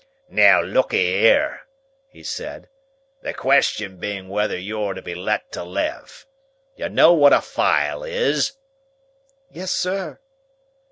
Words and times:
"Now 0.31 0.61
lookee 0.63 1.19
here," 1.19 1.61
he 2.09 2.23
said, 2.23 2.69
"the 3.21 3.35
question 3.35 3.97
being 3.97 4.29
whether 4.29 4.57
you're 4.57 4.95
to 4.95 5.01
be 5.03 5.13
let 5.13 5.51
to 5.51 5.63
live. 5.63 6.25
You 6.75 6.89
know 6.89 7.13
what 7.13 7.33
a 7.33 7.39
file 7.41 8.03
is?" 8.03 8.53
"Yes, 9.51 9.69
sir." 9.69 10.17